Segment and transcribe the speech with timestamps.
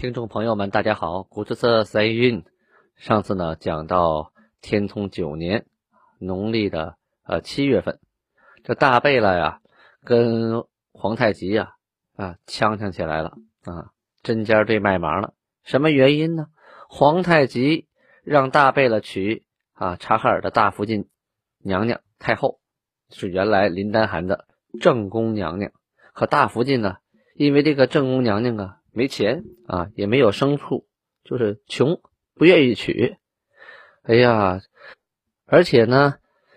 [0.00, 2.42] 听众朋友们，大家好，古之色塞运。
[2.96, 4.32] 上次呢讲到
[4.62, 5.66] 天通九年，
[6.18, 8.00] 农历的呃七月份，
[8.64, 9.60] 这大贝勒呀
[10.02, 11.74] 跟皇太极呀
[12.16, 13.36] 啊呛呛起来了
[13.66, 13.90] 啊，
[14.22, 15.34] 针尖对麦芒了。
[15.64, 16.46] 什么原因呢？
[16.88, 17.86] 皇太极
[18.24, 19.44] 让大贝勒娶。
[19.74, 21.10] 啊，察哈尔的大福晋
[21.58, 22.58] 娘娘太后
[23.10, 24.46] 是原来林丹汗的
[24.80, 25.72] 正宫娘娘，
[26.14, 26.96] 可大福晋呢，
[27.34, 30.86] 因为这个正宫娘娘啊没钱啊，也没有牲畜，
[31.24, 32.00] 就是穷，
[32.34, 33.16] 不愿意娶。
[34.02, 34.60] 哎呀，
[35.46, 36.16] 而且呢，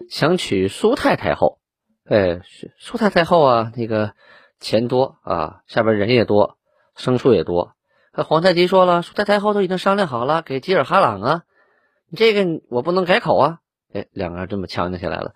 [0.09, 1.59] 想娶苏太太后，
[2.05, 2.41] 哎，
[2.77, 4.13] 苏太太后啊，那个
[4.59, 6.57] 钱多啊，下边人也多，
[6.97, 7.75] 牲畜也多。
[8.13, 11.43] 那皇太极说了，苏太太后都已经商量好了，给吉尔哈朗啊。
[12.15, 13.59] 这个我不能改口啊！
[13.91, 15.33] 哎，两个人这么呛呛起来了。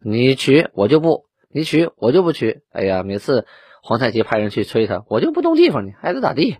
[0.00, 2.62] 你娶我就不，你娶我就不娶。
[2.70, 3.46] 哎呀，每次
[3.82, 6.58] 皇太极派人去催他，我就不动地方，你爱咋咋地。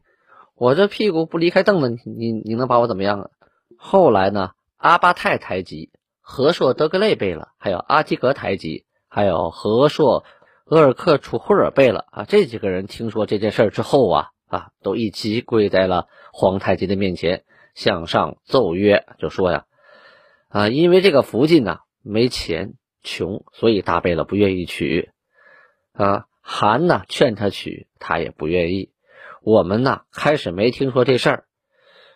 [0.55, 3.31] 我这屁股不离开凳子，你你能把我怎么样啊？
[3.77, 10.25] 后来呢，阿巴泰台吉、和硕德格类贝勒，还有阿基格台吉，还有和硕
[10.67, 17.45] 额尔克楚霍尔贝勒啊，这几个人听说这件事之后啊啊，都一起跪在了皇太极的面前。
[17.75, 19.67] 向上奏曰，就说呀，
[20.49, 22.73] 啊，因为这个福晋呐没钱
[23.03, 25.11] 穷，所以大贝勒不愿意娶。
[25.93, 28.93] 啊，韩呢劝他娶，他也不愿意。
[29.43, 31.45] 我们呢开始没听说这事儿，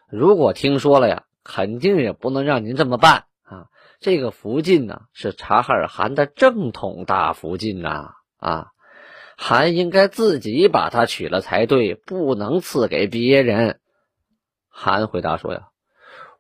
[0.08, 3.66] 如果听说了呀，肯定也不能让您这么办啊。
[3.98, 8.68] 这个福晋呢是察哈尔汗的正统大福晋呐，啊，
[9.36, 13.80] 韩应该自己把他娶了才对，不能赐给别人。
[14.68, 15.70] 韩回答说：“呀，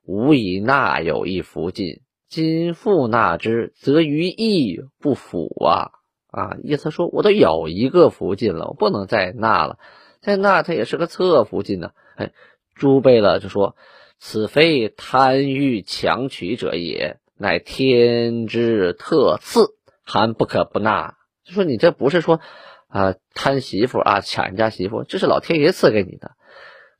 [0.04, 5.90] 吾以纳有一福晋，今复纳之，则于义不符啊！
[6.30, 9.78] 啊，意思说我都有一个福晋了，我不能再纳了，
[10.20, 11.92] 再纳他也是个侧福晋呢。
[12.16, 12.32] 哎，
[12.74, 13.76] 朱贝勒就说：
[14.18, 19.74] 此非贪欲强取者也，乃天之特赐，
[20.04, 21.16] 韩不可不纳。
[21.44, 22.40] 就说你这不是说
[22.88, 26.32] 啊贪媳妇啊抢人家媳妇，这是老天爷赐给你的。”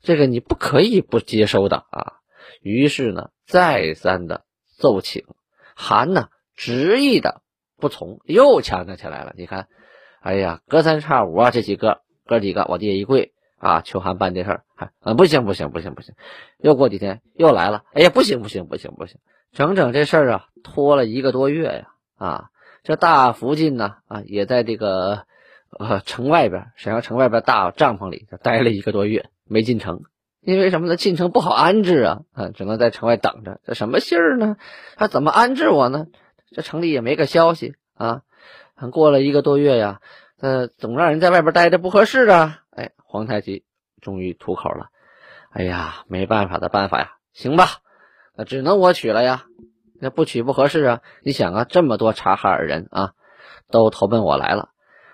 [0.03, 2.13] 这个你不可以不接收的啊！
[2.59, 4.45] 于是呢，再三的
[4.79, 5.25] 奏请，
[5.75, 7.43] 韩呢执意的
[7.81, 9.33] 不从，又呛呛起来了。
[9.35, 9.67] 你看，
[10.21, 16.15] 哎呀，隔三差五啊，这几个哥几个往地下一跪啊，求韩办这事儿，啊，不行不行不行不行！
[16.57, 19.19] 又过几天又来了，哎呀，不行不行不行不行！
[19.51, 21.87] 整整这事儿啊，拖了一个多月呀！
[22.15, 22.45] 啊，
[22.83, 25.25] 这大福晋呢啊，也在这个
[25.77, 29.25] 呃城外边，沈阳城外边大帐篷里待了一个多月。
[29.43, 30.03] 没进城，
[30.39, 30.95] 因为什么呢？
[30.95, 33.59] 进城不好安置啊，啊，只能在城外等着。
[33.65, 34.55] 这什么信儿呢？
[34.95, 36.05] 他怎么安置我呢？
[36.51, 38.21] 这城里也没个消息啊。
[38.91, 40.01] 过了一个多月呀，
[40.39, 42.59] 呃，总让人在外边待着不合适啊。
[42.71, 43.63] 哎，皇太极
[44.01, 44.87] 终于吐口了。
[45.51, 47.13] 哎呀，没办法的办法呀。
[47.33, 47.67] 行吧，
[48.35, 49.45] 那只能我娶了呀。
[49.99, 51.01] 那不娶不合适啊。
[51.21, 53.13] 你想啊，这么多察哈尔人啊，
[53.69, 54.69] 都投奔我来了。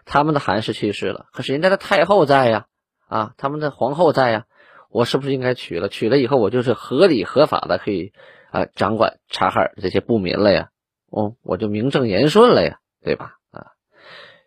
[0.05, 2.67] 他们的汗氏去世了，可是人家的太后在呀。
[3.07, 4.45] 啊，他们的皇后在呀，
[4.89, 5.89] 我是不是应该娶了？
[5.89, 8.13] 娶了以后，我就是合理合法的可以
[8.51, 10.69] 啊掌管察哈尔这些部民了呀，
[11.09, 13.37] 哦，我就名正言顺了呀，对吧？
[13.51, 13.71] 啊，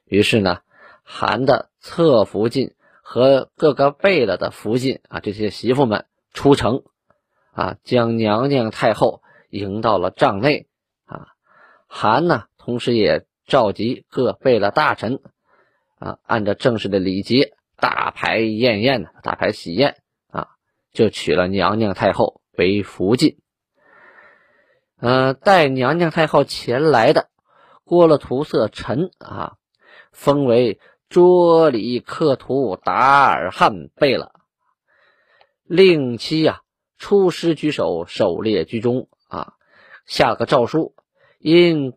[0.05, 0.61] 于是呢，
[1.03, 6.83] 韩的侧福晋和各个贝勒的福晋啊，这些媳妇们出城，
[7.53, 10.69] 啊，将娘娘太后迎到了帐内，
[11.05, 11.29] 啊，
[11.87, 15.21] 韩呢，同时也召集各贝勒大臣，
[15.99, 17.55] 啊，按照正式的礼节。
[17.83, 20.49] 大排宴宴的，大排喜宴啊，
[20.93, 23.39] 就娶了娘娘太后为福晋。
[25.01, 27.29] 呃，带娘娘太后前来的
[27.85, 29.57] 郭勒图色臣啊，
[30.13, 34.33] 封为卓里克图达尔汗贝勒，
[35.65, 36.61] 令其呀
[36.99, 39.55] 出师举手，狩猎居中啊，
[40.07, 40.95] 下个诏书，
[41.39, 41.95] 因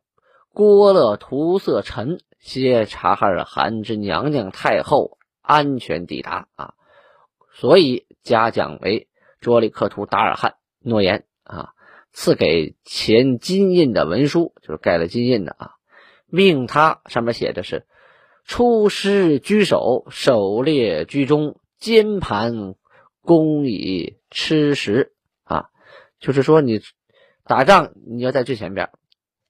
[0.53, 5.17] 郭勒图色臣携察哈尔汗之娘娘太后。
[5.45, 6.73] 安全抵达啊，
[7.51, 9.09] 所以嘉奖为
[9.41, 11.72] 卓里克图达尔汗，诺言啊，
[12.13, 15.71] 赐给钱金印的文书，就是盖了金印的啊，
[16.27, 17.87] 命他上面写的是
[18.45, 22.75] 出师居首，狩猎居中，煎盘
[23.21, 25.13] 供以吃食。
[25.43, 25.69] 啊，
[26.19, 26.81] 就是说你
[27.45, 28.89] 打仗你要在最前边，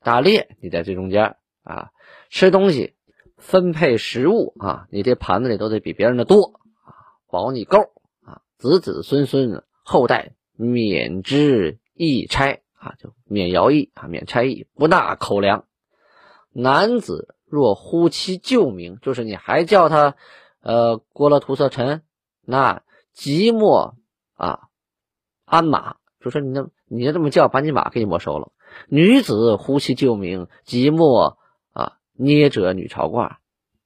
[0.01, 1.89] 打猎你在最中间啊，
[2.29, 2.93] 吃东西
[3.37, 4.53] 分配食物。
[4.59, 6.61] 啊，你这盘子里都得比别人的多。
[6.85, 6.95] 啊，
[7.29, 7.91] 保你够。
[8.23, 15.65] 啊，子子孙孙后代免之易差啊，就免徭役啊，免差役，不纳口粮。
[16.51, 20.15] 男子若呼其旧名，就是你还叫他，
[20.61, 22.03] 呃，郭勒图色臣，
[22.45, 23.95] 那即墨
[24.35, 24.67] 啊，
[25.45, 28.51] 鞍马，就说你那，你就这么叫，把你马给你没收了。
[28.87, 31.37] 女子呼其旧名，即墨
[31.73, 33.37] 啊，捏者女朝褂，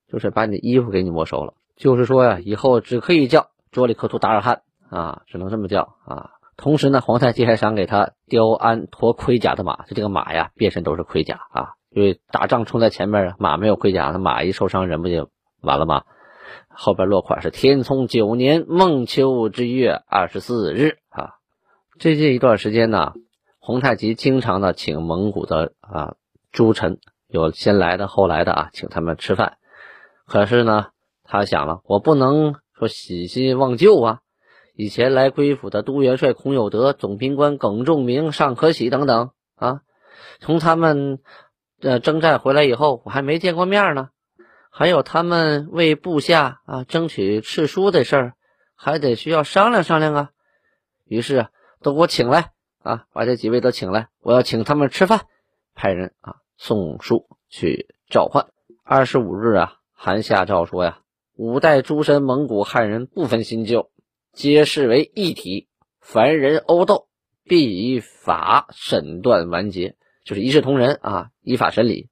[0.07, 1.53] 就是把你的衣服给你没收了。
[1.75, 6.31] 就是说呀，以后只可以叫卓里克图达尔汗啊，只能这么叫啊。
[6.57, 11.69] 同时呢，皇太极还赏给他雕鞍驮盔甲的马，就这个马呀，变身都是盔甲啊。
[11.89, 15.29] 因为打仗冲在前面，马没有盔甲，那马一受伤，人不就
[15.61, 16.03] 完了吗？
[16.67, 21.35] 后边落款是天聪九年孟秋之月二十四日啊。
[21.99, 23.13] 最近一段时间呢，
[23.59, 26.15] 皇太极经常的请蒙古的啊
[26.51, 29.57] 诸臣，有先来的后来的啊，请他们吃饭。
[30.25, 30.87] 可是呢，
[31.23, 34.19] 他想了，我不能说喜新忘旧啊。
[34.77, 39.81] 以前来归府的都元帅孔有德、总兵官耿仲明、尚可喜等等啊，
[40.39, 41.19] 从他们。
[41.79, 44.09] 呃征战回来以后，我还没见过面呢。
[44.71, 48.33] 还有他们为部下啊争取敕书的事儿，
[48.73, 50.29] 还得需要商量商量啊。
[51.05, 51.49] 于是，
[51.83, 52.49] 都给我请来
[52.81, 55.27] 啊，把这几位都请来，我要请他们吃饭。
[55.75, 58.47] 派人啊送书去召唤。
[58.83, 61.01] 二十五日啊，韩下诏说呀：
[61.35, 63.91] 五代诸神蒙古汉人不分新旧，
[64.33, 65.67] 皆视为一体。
[65.99, 67.09] 凡人殴斗，
[67.43, 69.97] 必以法审断完结。
[70.23, 72.09] 就是一视同仁啊，依法审理。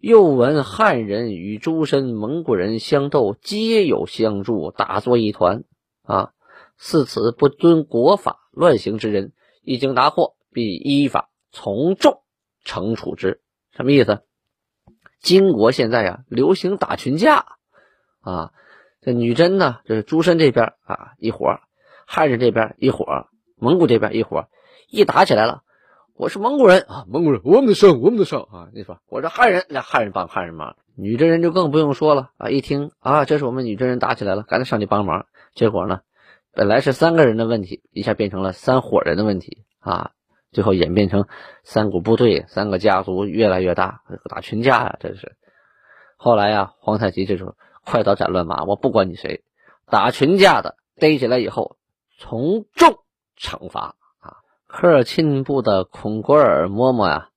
[0.00, 5.64] 又闻汉人与诸身蒙古人相斗，皆有相助，打作一团
[6.02, 6.32] 啊。
[6.76, 9.32] 似此不遵国法、乱行之人，
[9.62, 12.22] 一经拿获，必依法从重
[12.64, 13.40] 惩处之。
[13.72, 14.22] 什么意思？
[15.20, 17.46] 金国现在啊，流行打群架
[18.20, 18.52] 啊。
[19.04, 21.58] 这女真呢，就是诸身这边啊一伙，
[22.06, 23.26] 汉人这边一伙，
[23.56, 24.46] 蒙古这边一伙，
[24.88, 25.62] 一打起来了。
[26.14, 28.68] 我是蒙古人啊，蒙古人，我们的胜，我们的胜啊！
[28.72, 32.48] 你说我是汉人，那汉人帮汉人忙，女真人就更不用说了啊！
[32.48, 35.26] 一听啊，这是我们女真人打起来了，赶紧上去帮忙。
[35.52, 36.02] 结果呢，
[36.52, 40.12] 本来是三个人的问题，一下变成了三伙人的问题啊！
[40.52, 41.26] 最后演变成
[41.64, 44.96] 三股部队、三个家族越来越大，打群架啊！
[45.00, 45.34] 这是。
[46.16, 49.42] 后来呀，皇太极这时候快刀斩乱麻，我不管你谁，
[49.86, 51.76] 打群架的逮起来以后，
[52.18, 52.98] 从重
[53.38, 54.36] 惩罚啊。
[54.66, 57.28] 科尔沁部的孔果尔嬷嬷呀，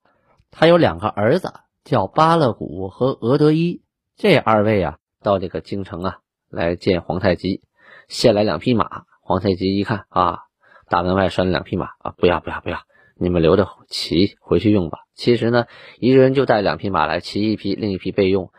[0.52, 1.54] 他有两个儿子，
[1.84, 3.82] 叫巴勒古和额德伊。
[4.16, 6.20] 这二位啊，到这个京城啊
[6.50, 7.62] 来见皇太极，
[8.08, 9.04] 献来两匹马。
[9.22, 10.40] 皇太极一看啊，
[10.88, 12.80] 大门外拴了两匹马啊，不要不要不要，
[13.18, 15.00] 你们留着骑回去用吧。
[15.16, 15.66] 其实呢，
[15.98, 18.52] 一个人就带两匹马来，骑一匹，另一匹备用。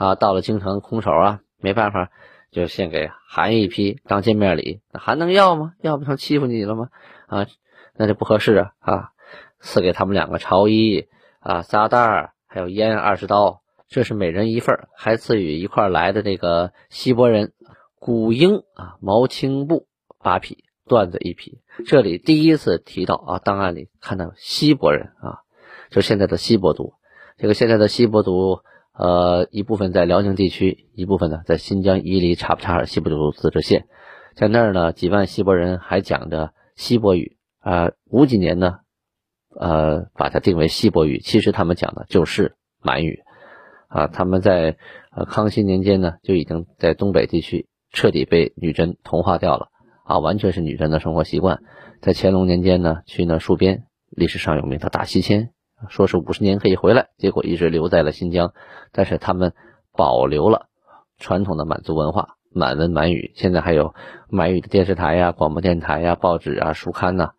[0.00, 2.10] 啊，到了京城空手啊，没办法，
[2.50, 4.80] 就献给韩一批当见面礼。
[4.90, 5.74] 那还能要吗？
[5.82, 6.88] 要不成欺负你了吗？
[7.26, 7.46] 啊！
[7.94, 8.72] 那就不合适啊！
[8.78, 9.10] 啊，
[9.58, 11.06] 赐给他们两个朝衣
[11.40, 17.52] 啊，撒袋还有烟二十刀，这是每人一份还赐予一块来的那个锡伯人
[17.98, 19.86] 古英啊，毛青布
[20.18, 21.60] 八匹，缎子一匹。
[21.86, 25.40] 这里第一次提到啊，档案里看到锡伯人啊，
[25.90, 26.94] 就现在的锡伯族。
[27.36, 28.62] 这个现在的锡伯族，
[29.00, 33.86] 呃，一部分在辽宁地区，一部分呢在新疆伊犁察布查尔锡伯族自治县，
[34.34, 37.38] 在那儿呢，几万锡伯人还讲着锡伯语。
[37.60, 38.80] 啊，五几年呢？
[39.58, 43.20] 呃，把它定为锡伯语，其实他们讲的就是满语。
[43.88, 44.76] 啊，他们在
[45.16, 49.68] 呃康熙年间呢，就已经在东北地区彻底被女真同化掉了。
[50.04, 51.62] 啊，完全是女真的生活习惯。
[52.02, 55.52] 在乾隆年间呢，去那戍边，历史上有名的大西迁，
[55.88, 58.52] 说是五十年可以回来，结果一直留在了新疆。
[58.92, 59.54] 但是他们
[59.92, 60.66] 保留了
[61.18, 63.32] 传统的满族文化，满文满语。
[63.34, 63.94] 现在还有
[64.28, 67.30] 满语的电视台呀、广播电台呀、报纸啊、书刊呐。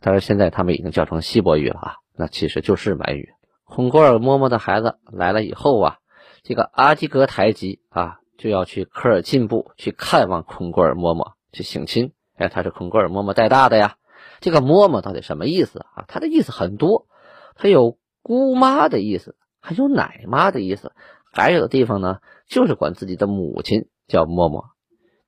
[0.00, 3.30] 但是现在他们已经叫成锡伯语了啊，那其实就是满语。
[3.64, 5.96] 孔果尔嬷嬷的孩子来了以后啊，
[6.42, 12.12] 这个阿基格台吉啊就要去科尔沁部去看望孔果尔嬷嬷去省亲。
[12.36, 13.96] 哎，他是孔果尔嬷嬷带大的呀。
[14.40, 16.04] 这个嬷嬷到底什么意思啊？
[16.06, 17.06] 他的意思很多，
[17.54, 20.92] 它有姑妈的意思，还有奶妈的意思，
[21.32, 24.66] 还有的地方呢就是管自己的母亲叫嬷嬷。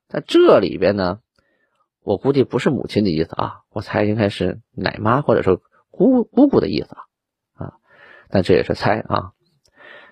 [0.08, 1.20] 在这里边呢。
[2.08, 7.02] 我估计不是母亲的意思啊，我猜应该是奶妈或者说姑姑姑的意思啊，
[7.54, 7.72] 啊，
[8.30, 9.32] 但这也是猜啊，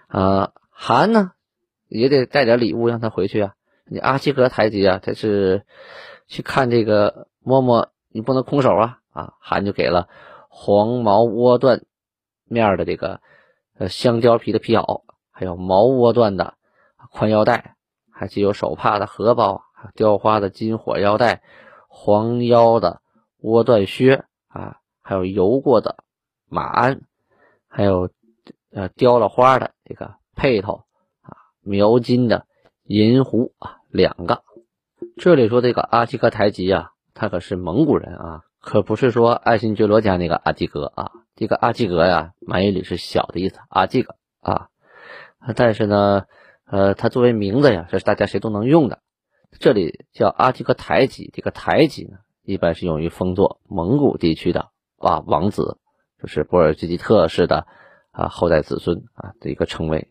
[0.08, 1.30] 啊，韩呢
[1.86, 3.54] 也得带点礼物让他回去啊，
[3.86, 5.66] 你阿济格台吉啊，他是
[6.26, 9.34] 去看这个嬷嬷，你不能空手啊啊！
[9.38, 10.08] 韩就给了
[10.48, 11.82] 黄毛窝缎
[12.44, 13.20] 面的这个
[13.78, 16.54] 呃香蕉皮的皮袄，还有毛窝缎的
[17.10, 17.76] 宽腰带，
[18.10, 19.62] 还具有手帕的荷包，
[19.94, 21.42] 雕花的金火腰带，
[21.88, 23.00] 黄腰的
[23.38, 26.04] 窝缎靴啊，还有油过的
[26.48, 27.02] 马鞍，
[27.68, 28.10] 还有
[28.72, 30.84] 呃雕了花的这个辔头
[31.22, 32.46] 啊，描金的。
[32.86, 34.42] 银壶啊，两个。
[35.16, 41.10] 这里说这个阿基格台吉啊，他可是蒙古人啊，可不是说爱新觉罗家那个阿基格啊。
[41.36, 44.68] 这个阿基格呀，满语里是小的意思，阿基格啊。
[45.56, 46.24] 但是呢，
[46.66, 49.00] 呃，他作为名字呀，这是大家谁都能用的。
[49.58, 55.78] 这里叫阿基格台吉，这个台吉呢，一般是用于封作蒙古地区的啊王子，
[56.20, 57.66] 就是波尔济吉特氏的
[58.12, 60.08] 啊后代子孙啊的一个称谓。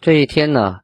[0.00, 0.80] 这一天呢。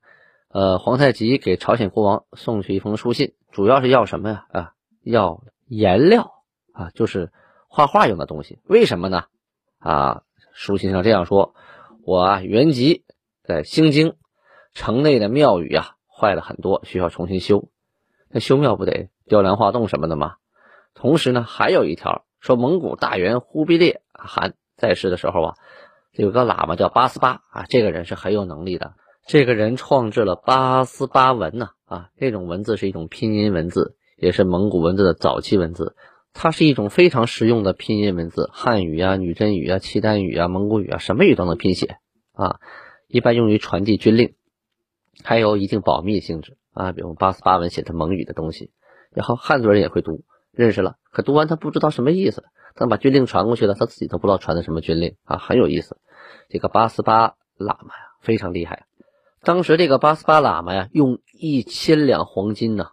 [0.48, 4.46] 呃，皇太极给朝鲜国王送去一封书信，主要是要什么呀？
[4.52, 6.32] 啊，要颜料
[6.72, 7.30] 啊，就是
[7.68, 8.58] 画画用的东西。
[8.64, 9.24] 为什么呢？
[9.86, 11.54] 啊，书信上这样说：
[12.04, 13.04] 我，原籍
[13.44, 14.16] 在兴京
[14.74, 17.68] 城内的庙宇啊，坏了很多，需要重新修。
[18.28, 20.34] 那修庙不得雕梁画栋什么的吗？
[20.92, 25.54] 同时呢，还有一条说，蒙古大元忽必烈汗在世的时候啊，
[26.10, 28.94] 有个喇嘛叫八思巴啊，这个人是很有能力的。
[29.24, 35.94] 这个人创制了八思巴文呐，啊，这种文字是一种拼音文字，也是蒙古文字的早期文字。
[36.38, 41.96] 它是一种非常实用的拼音文字，汉语啊、女真语啊、契丹语啊、蒙古语啊，什么语都能拼写
[42.32, 42.60] 啊。
[43.08, 44.34] 一般用于传递军令，
[45.24, 46.92] 还有一定保密性质啊。
[46.92, 48.70] 比如八思巴文写的蒙语的东西，
[49.12, 55.96] 然后汉族人也会读，认识了，可读完他不知道什么意思，他把军令传过去了，他自己都不知道传的什么军令啊，很有意思。
[56.50, 58.84] 这个八思巴喇嘛呀，非常厉害。
[59.42, 62.88] 当时这个八思巴喇嘛呀，用一千两黄金呢，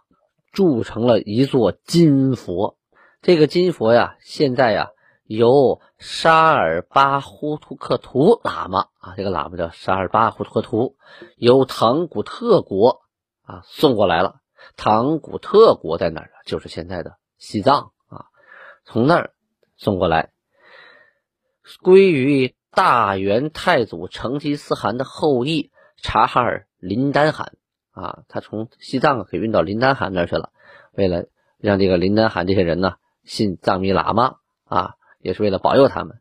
[0.50, 2.78] 铸成了一座金佛。
[3.24, 4.90] 这个金佛呀，现在呀，
[5.24, 10.96] 由沙尔巴呼图克图喇嘛啊，这个喇嘛叫沙尔巴呼图克图，
[11.38, 13.00] 由唐古特国
[13.44, 14.42] 啊送过来了。
[14.76, 16.36] 唐古特国在哪儿啊？
[16.44, 18.26] 就是现在的西藏啊，
[18.84, 19.30] 从那儿
[19.78, 20.32] 送过来，
[21.82, 25.70] 归于大元太祖成吉思汗的后裔。
[26.02, 27.54] 察哈尔林丹汗
[27.92, 30.50] 啊，他从西藏给运到林丹汗那儿去了，
[30.92, 31.24] 为了
[31.56, 36.20] 让这个林丹汗这些人呢信藏密喇嘛啊，也是为了保佑他们。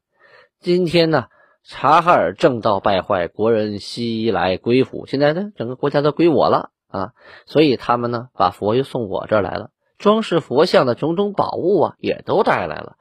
[0.59, 1.25] 今天呢，
[1.63, 7.11] 察哈尔正道败坏，国人西来归附，现在呢整个国家都归我了啊，
[7.45, 12.95] 所以他们呢把佛又送我这儿来了，装饰佛像的种种宝物啊也都带来了。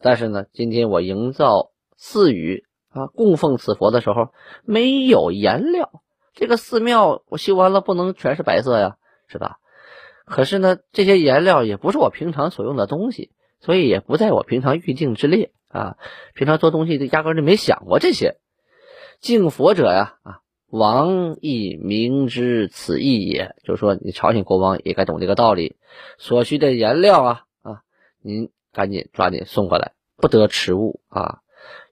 [0.00, 4.28] 但是呢，今天我营造寺宇啊，供奉此佛的时候
[4.64, 6.02] 没有颜料。
[6.34, 8.96] 这个寺庙我修完了，不能全是白色呀，
[9.26, 9.56] 是吧？
[10.24, 15.96] 可是呢，这些颜料也不是我平常所用的东西，所以也不在我平常预定之列啊。
[16.34, 18.36] 平常做东西就，压根就没想过这些。
[19.20, 25.76] 敬佛者呀，啊，王亦明知此意也，就是说，你朝鲜国王也该懂这个道理。
[26.18, 27.82] 所需的颜料啊，啊，
[28.22, 31.40] 您赶紧抓紧送过来，不得迟误啊。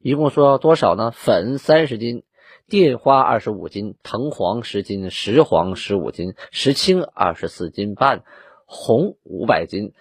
[0.01, 1.11] 一共说多少呢？
[1.11, 2.23] 粉三十斤。
[2.69, 8.25] 靛花二十五斤，藤黄十斤，石黄十五斤，石青二十四斤半，
[8.65, 9.93] 红五百斤，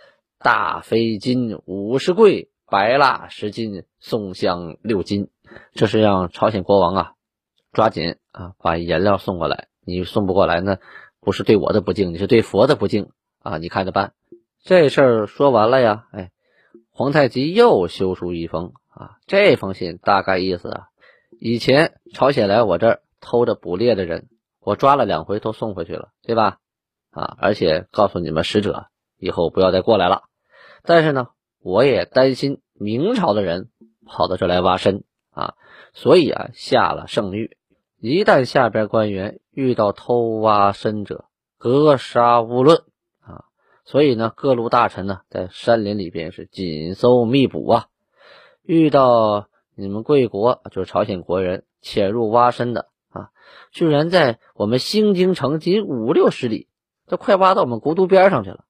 [0.46, 5.32] 大飞金五十柜，白蜡十斤，宋香六斤。
[5.74, 7.14] 这是让朝鲜国王啊，
[7.74, 9.70] 抓紧啊，把颜料送过来。
[9.84, 10.78] 你送不过来呢，
[11.20, 13.10] 不是对我的不敬，你是对佛的不敬
[13.40, 13.58] 啊！
[13.58, 14.14] 你看着办。
[14.62, 16.30] 这事儿说完了呀，哎，
[16.92, 20.90] 皇太极又修书一封啊，这封信大概意思啊。
[21.40, 26.60] 以前朝鲜来我这儿偷着捕猎的人，我抓了两回都送回去了，对吧？
[27.10, 30.26] 啊，而且告诉你们使者，以后不要再过来了。
[30.86, 31.30] 但是呢，
[31.62, 33.70] 我也担心明朝的人
[34.06, 35.56] 跑到这来挖参啊，
[35.94, 37.52] 所以啊下了圣谕，
[38.00, 41.26] 一旦下边官员遇到偷挖参者，
[41.58, 42.84] 格杀勿论
[43.22, 43.46] 啊。
[43.84, 47.88] 所以呢，各路大臣呢在山林里边是紧搜密捕啊，
[48.64, 49.48] 遇到。
[49.78, 53.32] 你们贵国就是朝鲜国人潜入挖参的啊，
[53.74, 56.70] 居然在我们兴京城仅五六十里，
[57.08, 58.64] 都快挖到我们国都边上去了。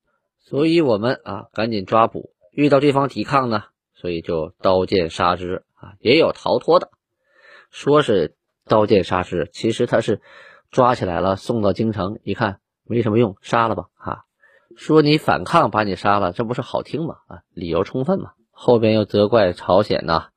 [0.45, 3.63] 所以我们啊赶紧抓捕，遇到对方抵抗呢，
[3.95, 6.91] 所以就刀剑杀之啊，也有逃脱的，
[7.71, 8.35] 说是
[8.65, 10.21] 刀剑杀之，其实他是
[10.69, 14.19] 抓起来了送到京城，一看没什么用，杀了吧啊，
[14.77, 17.15] 说你反抗把你杀了，这不是好听吗？
[17.27, 18.33] 啊，理由充分嘛。
[18.51, 20.27] 后边又责怪朝鲜呐。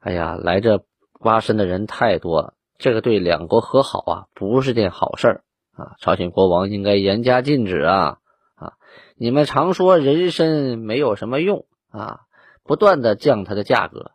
[0.00, 0.84] 哎呀，来这
[1.20, 5.44] 挖参的人太多了，这个对两国和好啊不是件好事儿
[5.76, 5.94] 啊！
[6.00, 8.18] 朝鲜国王应该严加禁止啊！
[8.62, 8.72] 啊！
[9.16, 12.20] 你们常说人参没有什么用啊，
[12.62, 14.12] 不断的降它的价格。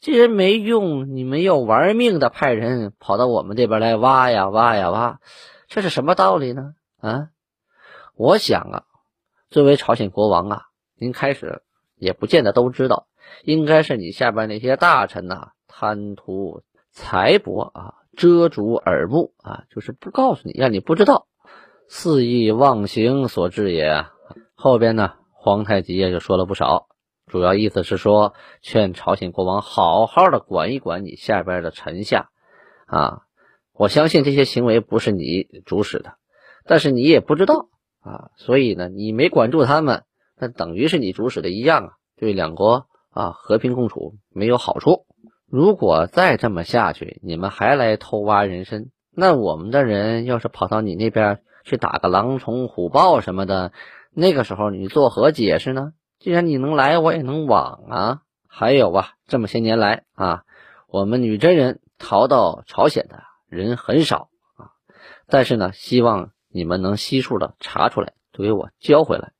[0.00, 5.20] 既然没用，你们要玩命的派人跑到我们这边来挖呀挖呀挖，
[5.68, 6.74] 这是什么道理呢？
[7.00, 7.28] 啊，
[8.14, 8.82] 我想啊，
[9.50, 10.62] 作为朝鲜国王啊，
[10.98, 11.62] 您开始
[11.96, 13.06] 也不见得都知道，
[13.44, 21.26] 应该是你下边那些大臣呐，贪图财帛啊，遮住耳目啊，就是不告诉你，让你不知道，
[21.88, 24.06] 肆意妄行所致也。
[24.54, 26.88] 后边呢，皇太极也就说了不少。
[27.26, 32.30] 主要意思是说，劝朝鲜国王好好的管一管你下边的臣下，
[32.86, 33.22] 啊，
[33.72, 36.14] 我相信这些行为不是你主使的，
[36.64, 37.68] 但是你也不知道
[38.00, 40.04] 啊，所以呢，你没管住他们，
[40.38, 45.04] 那等于是你主使的一样啊，对两国啊和平共处没有好处。
[45.50, 53.72] 如果再这么下去，你们还来偷挖人参，那我们的人要是跑到你那边去打个狼虫虎豹什么的，
[54.12, 55.92] 那个时候你作何解释呢？
[56.20, 58.20] 既然你能来，我也能往啊。
[58.46, 60.44] 还有啊，这么些年来啊，
[60.88, 64.70] 我们女真人逃到朝鲜的人很少啊。
[65.26, 69.32] 但是呢，希望你们能悉数的查出来，都给我交回来。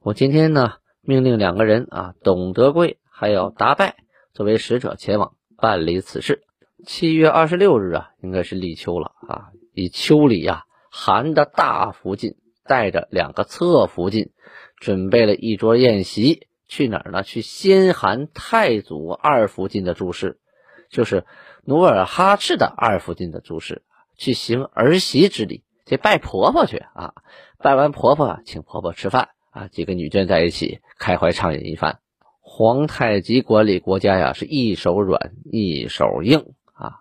[0.00, 3.96] 我今天呢，命令两个人啊，董德贵还有达拜
[4.34, 6.42] 作为使者前往办理此事。
[6.84, 9.48] 七月二十六日啊，应该是立秋了啊。
[9.74, 14.32] 以秋里呀，韩的大福晋带着两个侧福晋。
[14.80, 17.22] 准备了一桌宴席，去哪儿呢？
[17.22, 20.40] 去先韩太祖二福晋的注释，
[20.88, 21.26] 就是
[21.64, 23.82] 努尔哈赤的二福晋的注释，
[24.16, 27.12] 去行儿媳之礼，去拜婆婆去啊！
[27.58, 29.68] 拜完婆婆，请婆婆吃饭啊！
[29.68, 31.98] 几个女眷在一起开怀畅饮一番。
[32.40, 37.00] 皇太极管理国家呀，是一手软一手硬啊，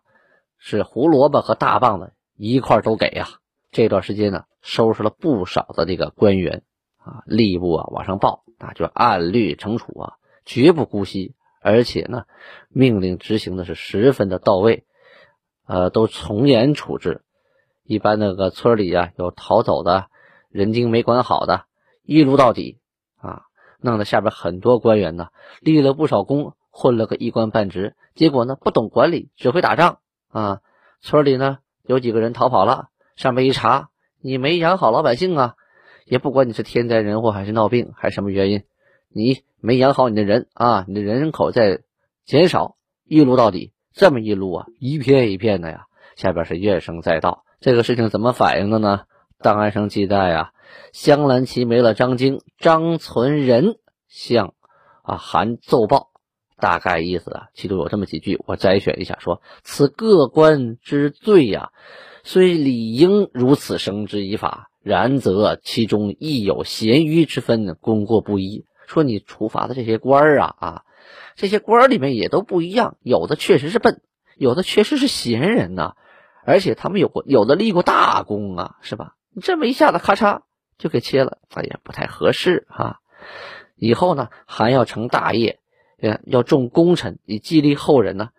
[0.58, 3.30] 是胡萝卜和大棒子一块都给呀。
[3.72, 6.64] 这段时间呢，收拾了不少的这个官员。
[7.02, 12.26] 啊，吏部啊往上报，那就按律惩处啊，绝不姑息，而且呢，
[12.68, 14.86] 命令执行的是十分的到位，
[15.66, 17.24] 呃，都从严处置。
[17.84, 20.08] 一般那个村里啊有逃走的
[20.50, 21.64] 人精没管好的，
[22.04, 22.80] 一撸到底
[23.16, 23.44] 啊，
[23.80, 25.30] 弄得下边很多官员呢
[25.62, 30.60] 立了不少功，混了个一官半职，结果呢不懂管理，只会打仗啊。
[31.02, 32.89] 村里呢有几个人逃跑了，
[33.20, 33.90] 上面一查，
[34.22, 35.56] 你没养好老百姓啊。
[36.06, 38.64] 也不管你是天灾人祸还是闹病还是什么原因，
[39.10, 41.82] 你没养好你的人啊，你的人口在
[42.24, 47.44] 减少，一撸到底，这么一撸啊，一片一片的呀，下边是怨声载道。
[47.60, 49.02] 这个事情怎么反映的呢？
[49.40, 50.52] 档案上记载啊，
[50.94, 53.76] 镶蓝旗没了张京、张存仁
[54.08, 54.54] 向
[55.04, 56.09] 啊函奏报，
[56.60, 61.72] 大概意思啊，其中有这么几句，我摘选一下说：此各官之罪呀，
[62.24, 64.68] 虽理应如此绳之以法。
[64.82, 68.66] 然则其中亦有贤愚之分，功过不一。
[68.88, 70.84] 说你处罚的这些官儿啊啊，
[71.36, 74.02] 这些官儿里面也都不一样，有的确实是笨，
[74.38, 75.96] 有的确实是贤人呐，
[76.46, 79.16] 而且他们有过有的立过大功啊，是吧？
[79.36, 80.44] 你这么一下子咔嚓
[80.78, 83.02] 就给切了，哎呀，不太合适哈。
[83.76, 85.60] 以后呢，还要成大业，
[86.26, 88.30] 要重功臣以激励后人呢，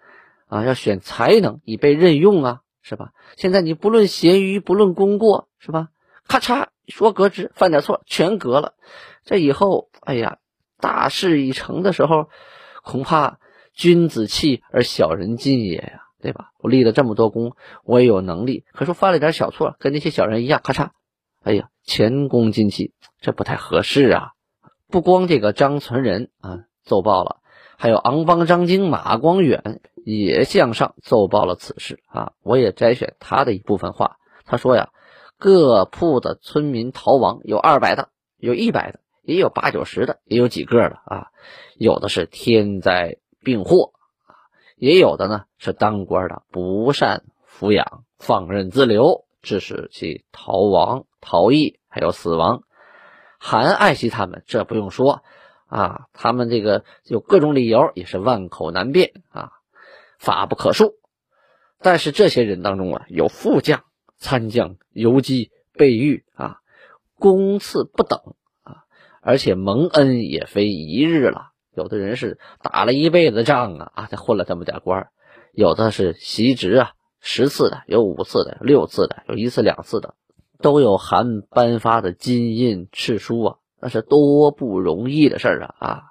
[0.46, 3.12] 啊，要选才能以被任用啊，是吧？
[3.36, 5.88] 现在你不论贤愚，不论功过，是吧？
[6.26, 8.74] 咔嚓，说革职，犯点错全革了。
[9.24, 10.38] 这以后，哎呀，
[10.78, 12.28] 大事已成的时候，
[12.82, 13.38] 恐怕
[13.74, 16.52] 君子气而小人进也呀，对吧？
[16.58, 20.90] 我立了这么多功，我也有能力，可是犯了点小错，跟那些小人一样，咔嚓，
[21.42, 24.32] 哎呀，前功尽弃，这不太合适啊。
[24.88, 27.39] 不光这个张存仁啊奏报了，
[27.80, 32.32] 还有昂邦张京马光远也向上奏报了此事啊。
[32.42, 34.90] 我也摘选他的一部分话，他说呀。
[35.42, 41.28] 各铺的村民逃亡有二百的，有一百的，也有八九十的，也有几个的啊。
[41.78, 43.94] 有的是天灾病祸，
[44.76, 52.64] 也有的呢是当官的不善抚养，放任自流，致使其逃亡、逃逸，还有死亡。
[53.38, 55.22] 还爱惜他们，这不用说
[55.70, 56.06] 啊。
[56.12, 59.52] 他们这个有各种理由，也是万口难辩啊，
[60.18, 60.92] 法不可恕。
[61.80, 63.84] 但是这些人当中啊，有副将。
[64.22, 66.58] 参将游击备御啊，
[67.18, 68.20] 功次不等
[68.62, 68.84] 啊，
[69.22, 71.52] 而且蒙恩也非一日了。
[71.74, 75.08] 有的人是打了一辈子仗啊啊，才混了这么点官
[75.54, 80.14] 有的是袭职啊，十次的，有五次的，六次的，有一次两次的，
[80.58, 86.02] 都有函颁发的金印敕书啊，那是多不容易的事儿啊啊！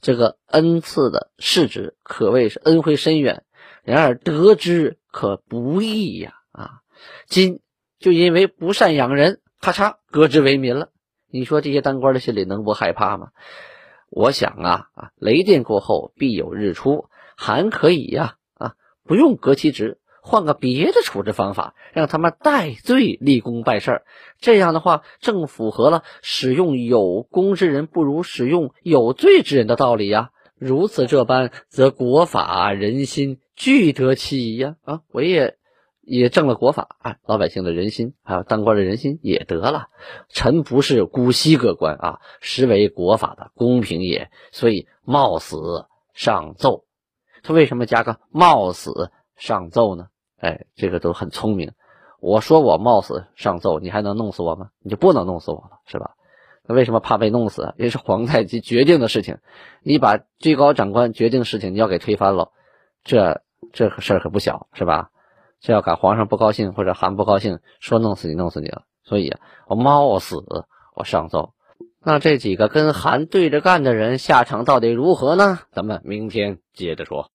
[0.00, 3.44] 这个恩赐的世职可谓是恩惠深远，
[3.82, 6.80] 然而得之可不易呀啊！
[7.26, 7.60] 今
[7.98, 10.90] 就因为不善养人，咔嚓革职为民了。
[11.28, 13.28] 你说这些当官的心里能不害怕吗？
[14.10, 24.04] 我想啊啊，雷电过后必有日出，还可以呀啊，不用革其职，换个别的处置方法，让他们戴罪立功办事儿。
[24.40, 30.30] 这样的话，正符合了使用有功之人不如使用有罪之人的道理呀。
[30.56, 34.76] 如此这般，则国法人心俱得其宜呀！
[34.84, 35.58] 啊，我也
[36.00, 39.88] 也正了国法啊，老百姓的人心，还有当官的人心也得了。
[40.30, 45.84] 臣不是姑息各官啊，实为国法的公平也，所以冒死
[46.14, 46.86] 上奏。
[47.42, 50.06] 他为什么加个冒死上奏呢？
[50.44, 51.72] 哎，这个都很聪明。
[52.20, 54.68] 我说我冒死上奏，你还能弄死我吗？
[54.82, 56.10] 你就不能弄死我了，是吧？
[56.66, 57.72] 那为什么怕被弄死？
[57.78, 59.38] 也是皇太极决定的事情，
[59.82, 62.50] 你把最高长官决定的事情你要给推翻了，
[63.04, 63.40] 这
[63.72, 65.08] 这事儿可不小，是吧？
[65.60, 68.82] 这要赶皇上不高兴或者韩不高兴，说弄死你弄死你了。
[69.02, 69.32] 所以
[69.66, 70.44] 我冒死
[70.94, 71.54] 我上奏。
[72.06, 75.60] 那这几个跟韩对着干的人下场到底如何呢？
[75.72, 77.30] 咱们明天接着说。